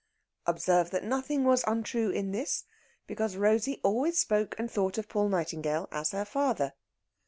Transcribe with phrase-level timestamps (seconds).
[0.47, 2.63] Observe that nothing was untrue in this,
[3.05, 6.73] because Rosey always spoke and thought of Paul Nightingale as her father.